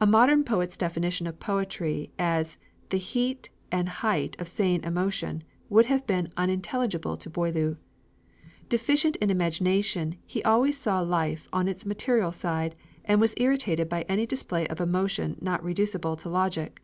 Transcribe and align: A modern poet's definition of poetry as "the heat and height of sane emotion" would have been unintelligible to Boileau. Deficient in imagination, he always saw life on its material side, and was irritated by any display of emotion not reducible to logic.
A 0.00 0.06
modern 0.06 0.44
poet's 0.44 0.78
definition 0.78 1.26
of 1.26 1.38
poetry 1.38 2.10
as 2.18 2.56
"the 2.88 2.96
heat 2.96 3.50
and 3.70 3.86
height 3.86 4.34
of 4.40 4.48
sane 4.48 4.82
emotion" 4.82 5.44
would 5.68 5.84
have 5.92 6.06
been 6.06 6.32
unintelligible 6.38 7.18
to 7.18 7.28
Boileau. 7.28 7.76
Deficient 8.70 9.16
in 9.16 9.28
imagination, 9.28 10.16
he 10.24 10.42
always 10.42 10.78
saw 10.78 11.00
life 11.02 11.48
on 11.52 11.68
its 11.68 11.84
material 11.84 12.32
side, 12.32 12.74
and 13.04 13.20
was 13.20 13.34
irritated 13.36 13.90
by 13.90 14.06
any 14.08 14.24
display 14.24 14.66
of 14.68 14.80
emotion 14.80 15.36
not 15.42 15.62
reducible 15.62 16.16
to 16.16 16.30
logic. 16.30 16.80